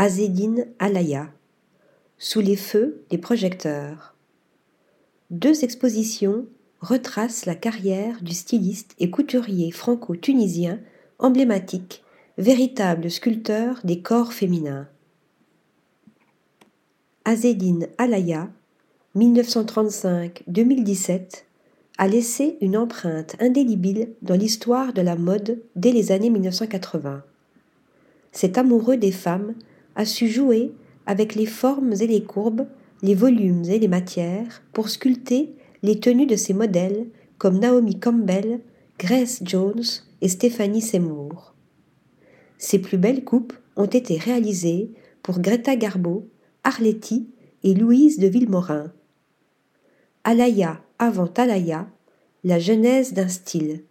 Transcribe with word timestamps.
Azedine 0.00 0.68
Alaya. 0.78 1.28
Sous 2.18 2.38
les 2.38 2.54
feux 2.54 3.02
des 3.10 3.18
projecteurs. 3.18 4.14
Deux 5.30 5.64
expositions 5.64 6.46
retracent 6.80 7.46
la 7.46 7.56
carrière 7.56 8.22
du 8.22 8.32
styliste 8.32 8.94
et 9.00 9.10
couturier 9.10 9.72
franco-tunisien 9.72 10.78
emblématique, 11.18 12.04
véritable 12.38 13.10
sculpteur 13.10 13.80
des 13.82 14.00
corps 14.00 14.32
féminins. 14.32 14.86
Azedine 17.24 17.88
Alaya, 17.98 18.50
1935-2017, 19.16 21.42
a 21.98 22.06
laissé 22.06 22.56
une 22.60 22.76
empreinte 22.76 23.34
indélébile 23.40 24.10
dans 24.22 24.36
l'histoire 24.36 24.92
de 24.92 25.02
la 25.02 25.16
mode 25.16 25.60
dès 25.74 25.90
les 25.90 26.12
années 26.12 26.30
1980. 26.30 27.24
Cet 28.30 28.58
amoureux 28.58 28.96
des 28.96 29.10
femmes 29.10 29.56
a 29.98 30.06
su 30.06 30.28
jouer 30.28 30.72
avec 31.06 31.34
les 31.34 31.44
formes 31.44 31.92
et 31.92 32.06
les 32.06 32.22
courbes, 32.22 32.66
les 33.02 33.16
volumes 33.16 33.64
et 33.64 33.80
les 33.80 33.88
matières 33.88 34.62
pour 34.72 34.88
sculpter 34.88 35.54
les 35.82 35.98
tenues 35.98 36.26
de 36.26 36.36
ses 36.36 36.54
modèles 36.54 37.08
comme 37.36 37.58
Naomi 37.58 37.98
Campbell, 37.98 38.60
Grace 38.98 39.40
Jones 39.42 39.82
et 40.20 40.28
Stephanie 40.28 40.82
Seymour. 40.82 41.54
Ses 42.58 42.78
plus 42.78 42.96
belles 42.96 43.24
coupes 43.24 43.52
ont 43.76 43.86
été 43.86 44.16
réalisées 44.18 44.90
pour 45.22 45.40
Greta 45.40 45.74
Garbo, 45.74 46.28
Arletty 46.62 47.28
et 47.64 47.74
Louise 47.74 48.18
de 48.18 48.28
Villemorin. 48.28 48.92
Alaya 50.22 50.80
avant 51.00 51.30
Alaya, 51.36 51.88
la 52.44 52.60
genèse 52.60 53.14
d'un 53.14 53.28
style, 53.28 53.82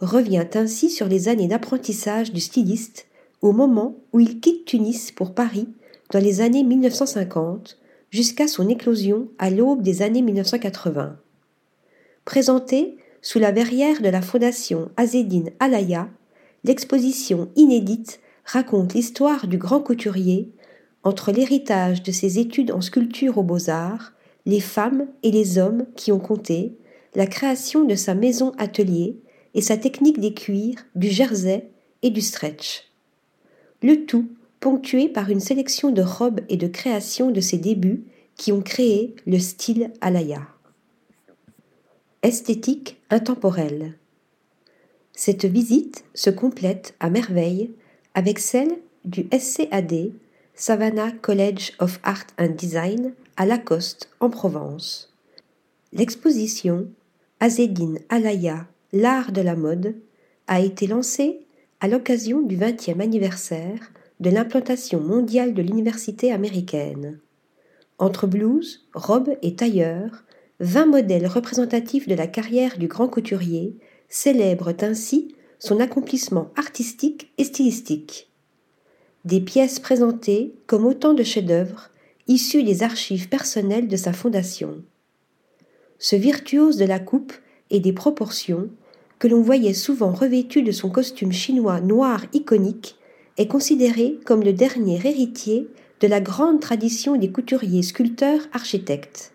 revient 0.00 0.46
ainsi 0.54 0.88
sur 0.88 1.06
les 1.06 1.28
années 1.28 1.48
d'apprentissage 1.48 2.32
du 2.32 2.40
styliste 2.40 3.06
au 3.44 3.52
moment 3.52 3.98
où 4.14 4.20
il 4.20 4.40
quitte 4.40 4.64
Tunis 4.64 5.12
pour 5.12 5.34
Paris 5.34 5.68
dans 6.10 6.18
les 6.18 6.40
années 6.40 6.64
1950 6.64 7.78
jusqu'à 8.08 8.48
son 8.48 8.70
éclosion 8.70 9.28
à 9.38 9.50
l'aube 9.50 9.82
des 9.82 10.00
années 10.00 10.22
1980. 10.22 11.18
Présentée 12.24 12.96
sous 13.20 13.38
la 13.38 13.52
verrière 13.52 14.00
de 14.00 14.08
la 14.08 14.22
fondation 14.22 14.90
Azedine 14.96 15.50
Alaya, 15.60 16.08
l'exposition 16.64 17.50
inédite 17.54 18.18
raconte 18.46 18.94
l'histoire 18.94 19.46
du 19.46 19.58
grand 19.58 19.80
couturier 19.80 20.50
entre 21.02 21.30
l'héritage 21.30 22.02
de 22.02 22.12
ses 22.12 22.38
études 22.38 22.72
en 22.72 22.80
sculpture 22.80 23.36
aux 23.36 23.42
beaux-arts 23.42 24.12
les 24.46 24.60
femmes 24.60 25.06
et 25.22 25.30
les 25.30 25.58
hommes 25.58 25.84
qui 25.96 26.12
ont 26.12 26.18
compté, 26.18 26.78
la 27.14 27.26
création 27.26 27.84
de 27.84 27.94
sa 27.94 28.14
maison 28.14 28.52
atelier 28.56 29.18
et 29.52 29.60
sa 29.60 29.76
technique 29.76 30.18
des 30.18 30.32
cuirs, 30.32 30.78
du 30.94 31.10
jersey 31.10 31.68
et 32.00 32.08
du 32.08 32.22
stretch. 32.22 32.93
Le 33.82 34.06
tout 34.06 34.28
ponctué 34.60 35.08
par 35.08 35.30
une 35.30 35.40
sélection 35.40 35.90
de 35.90 36.02
robes 36.02 36.40
et 36.48 36.56
de 36.56 36.66
créations 36.66 37.30
de 37.30 37.40
ses 37.40 37.58
débuts 37.58 38.04
qui 38.36 38.52
ont 38.52 38.62
créé 38.62 39.14
le 39.26 39.38
style 39.38 39.92
Alaya. 40.00 40.46
Esthétique 42.22 43.00
intemporelle. 43.10 43.94
Cette 45.12 45.44
visite 45.44 46.04
se 46.14 46.30
complète 46.30 46.94
à 46.98 47.10
merveille 47.10 47.72
avec 48.14 48.38
celle 48.38 48.78
du 49.04 49.26
SCAD, 49.38 50.12
Savannah 50.54 51.12
College 51.12 51.72
of 51.78 52.00
Art 52.02 52.26
and 52.38 52.54
Design, 52.56 53.12
à 53.36 53.44
Lacoste, 53.44 54.08
en 54.20 54.30
Provence. 54.30 55.12
L'exposition 55.92 56.88
Azedine 57.40 57.98
Alaya, 58.08 58.66
l'art 58.92 59.30
de 59.30 59.42
la 59.42 59.56
mode, 59.56 59.94
a 60.46 60.60
été 60.60 60.86
lancée 60.86 61.40
à 61.80 61.88
l'occasion 61.88 62.40
du 62.40 62.56
20e 62.56 63.00
anniversaire 63.00 63.92
de 64.20 64.30
l'implantation 64.30 65.00
mondiale 65.00 65.54
de 65.54 65.62
l'université 65.62 66.32
américaine. 66.32 67.18
Entre 67.98 68.26
blouses, 68.26 68.86
robes 68.94 69.36
et 69.42 69.54
tailleurs, 69.54 70.24
vingt 70.60 70.86
modèles 70.86 71.26
représentatifs 71.26 72.08
de 72.08 72.14
la 72.14 72.26
carrière 72.26 72.78
du 72.78 72.88
grand 72.88 73.08
couturier 73.08 73.76
célèbrent 74.08 74.74
ainsi 74.80 75.34
son 75.58 75.80
accomplissement 75.80 76.50
artistique 76.56 77.32
et 77.38 77.44
stylistique. 77.44 78.30
Des 79.24 79.40
pièces 79.40 79.80
présentées 79.80 80.54
comme 80.66 80.84
autant 80.84 81.14
de 81.14 81.22
chefs-d'œuvre 81.22 81.90
issu 82.26 82.62
des 82.62 82.82
archives 82.82 83.28
personnelles 83.28 83.88
de 83.88 83.96
sa 83.96 84.12
fondation. 84.12 84.82
Ce 85.98 86.16
virtuose 86.16 86.76
de 86.76 86.84
la 86.84 86.98
coupe 86.98 87.32
et 87.70 87.80
des 87.80 87.92
proportions, 87.92 88.70
que 89.18 89.28
l'on 89.28 89.40
voyait 89.40 89.74
souvent 89.74 90.12
revêtu 90.12 90.62
de 90.62 90.72
son 90.72 90.90
costume 90.90 91.32
chinois 91.32 91.80
noir 91.80 92.24
iconique, 92.32 92.96
est 93.36 93.48
considéré 93.48 94.18
comme 94.24 94.42
le 94.42 94.52
dernier 94.52 95.00
héritier 95.04 95.68
de 96.00 96.06
la 96.06 96.20
grande 96.20 96.60
tradition 96.60 97.16
des 97.16 97.30
couturiers 97.30 97.82
sculpteurs 97.82 98.42
architectes. 98.52 99.32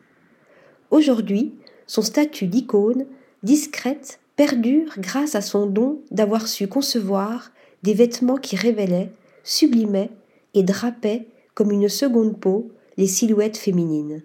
Aujourd'hui, 0.91 1.53
son 1.87 2.01
statut 2.01 2.47
d'icône, 2.47 3.05
discrète, 3.43 4.19
perdure 4.35 4.93
grâce 4.97 5.35
à 5.35 5.41
son 5.41 5.65
don 5.65 6.01
d'avoir 6.11 6.47
su 6.47 6.67
concevoir 6.67 7.51
des 7.83 7.93
vêtements 7.93 8.37
qui 8.37 8.55
révélaient, 8.55 9.11
sublimaient 9.43 10.11
et 10.53 10.63
drapaient 10.63 11.27
comme 11.55 11.71
une 11.71 11.89
seconde 11.89 12.39
peau 12.39 12.71
les 12.97 13.07
silhouettes 13.07 13.57
féminines. 13.57 14.23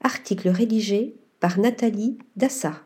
Article 0.00 0.48
rédigé 0.48 1.14
par 1.40 1.58
Nathalie 1.58 2.18
Dassa. 2.36 2.83